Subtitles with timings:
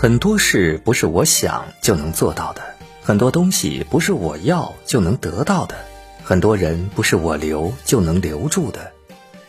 [0.00, 2.62] 很多事不是我想就能做到的，
[3.02, 5.74] 很多东西不是我要就能得到的，
[6.22, 8.92] 很多人不是我留就能留住的。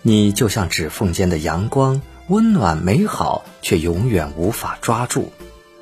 [0.00, 5.30] 你就像指缝间的阳光，温暖美好，却永远无法抓住。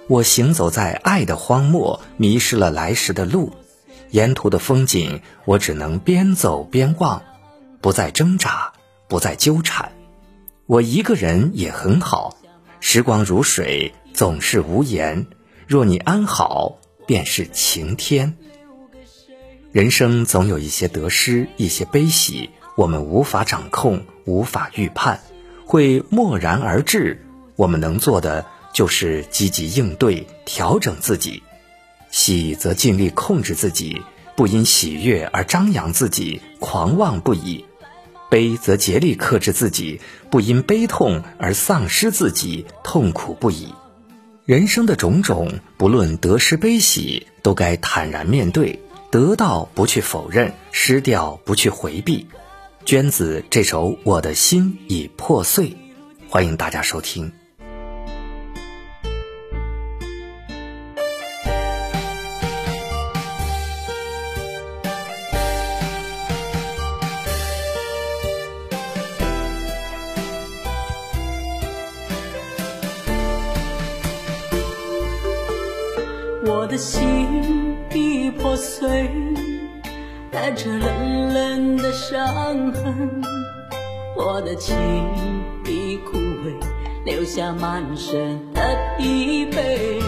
[0.08, 3.52] 我行走在爱的荒漠，迷失了来时的路。
[4.10, 7.22] 沿途的风景，我只能边走边望，
[7.80, 8.72] 不再挣扎，
[9.06, 9.92] 不再纠缠。
[10.66, 12.36] 我一个人也很好，
[12.80, 13.94] 时光如水。
[14.16, 15.26] 总是无言，
[15.66, 18.38] 若你安好，便是晴天。
[19.72, 25.20] 人生总有一些得失，一些悲喜，我们无法掌控，无法预判，
[25.66, 27.26] 会默然而至。
[27.56, 31.42] 我们能做的就是积极应对，调整自己。
[32.10, 34.00] 喜则尽力控制自己，
[34.34, 37.66] 不因喜悦而张扬自己，狂妄不已；
[38.30, 43.74] 悲则竭力克制自己，不因悲痛而丧失自己，痛苦不已。
[44.46, 48.80] 人生的种种，不论得失悲喜，都该坦然面对。
[49.10, 52.28] 得到不去否认，失掉不去回避。
[52.84, 55.70] 娟子这首《我的心已破碎》，
[56.28, 57.32] 欢迎大家收听。
[76.66, 79.08] 我的心已破碎，
[80.32, 83.22] 带着冷冷的伤痕。
[84.16, 84.76] 我的情
[85.64, 86.52] 已枯萎，
[87.04, 88.60] 留下满身的
[88.98, 90.02] 疲惫。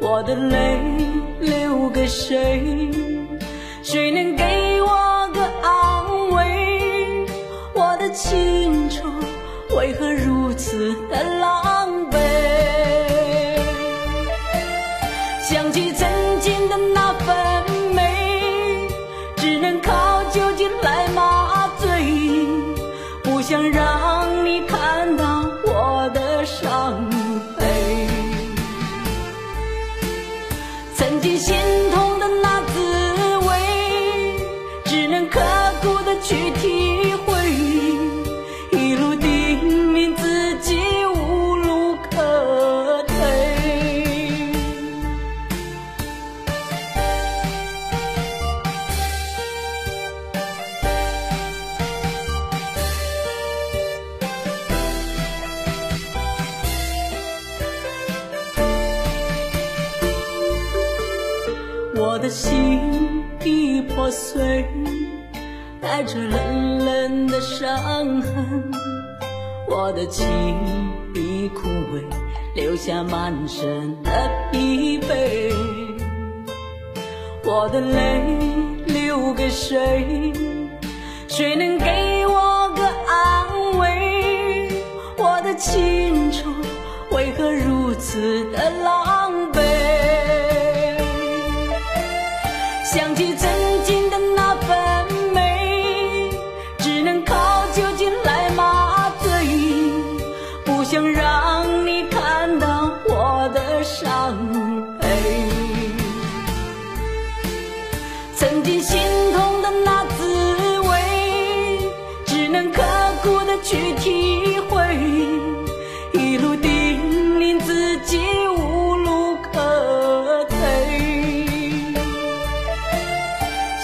[0.00, 0.80] 我的泪
[1.38, 2.90] 留给谁？
[3.80, 7.24] 谁能给我个安慰？
[7.76, 9.08] 我的青春
[9.76, 11.63] 为何如此的狼
[19.44, 22.48] 只能靠酒精来麻醉，
[23.22, 27.04] 不想让你看到我的伤
[27.58, 28.08] 悲。
[30.96, 31.54] 曾经心
[31.92, 32.03] 痛
[62.24, 64.66] 的心已破碎，
[65.78, 67.68] 带着冷冷的伤
[68.22, 68.72] 痕。
[69.68, 70.26] 我的情
[71.14, 72.02] 已枯萎，
[72.54, 74.10] 留下满身的
[74.50, 75.52] 疲惫。
[77.44, 78.22] 我的泪
[78.86, 80.32] 留给谁？
[81.28, 84.82] 谁能给我个安慰？
[85.18, 86.54] 我的青春
[87.10, 89.13] 为何如此的狼
[93.14, 93.48] 想起曾
[93.84, 96.32] 经的那份美，
[96.78, 99.30] 只能靠酒精来麻醉，
[100.64, 104.36] 不想让你看到我的伤
[105.00, 105.06] 悲。
[108.34, 109.00] 曾经心
[109.32, 111.92] 痛的那滋味，
[112.26, 112.82] 只能刻
[113.22, 114.13] 骨的去体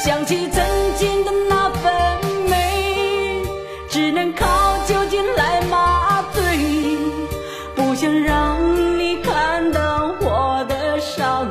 [0.02, 0.64] 想起曾
[0.96, 1.92] 经的那份
[2.48, 3.42] 美，
[3.90, 4.46] 只能靠
[4.86, 6.42] 酒精来麻醉，
[7.74, 8.58] 不想让
[8.98, 11.46] 你看到我的伤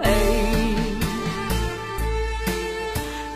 [0.00, 0.08] 悲。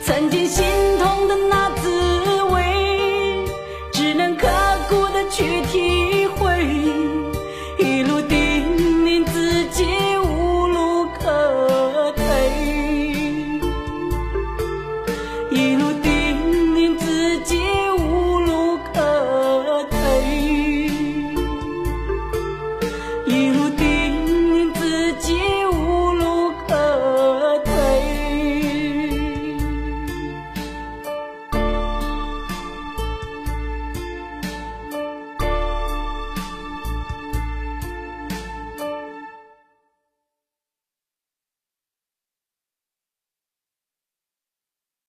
[0.04, 0.64] 曾经心
[1.00, 3.44] 痛的那滋味，
[3.92, 4.46] 只能刻
[4.88, 6.03] 骨的去体。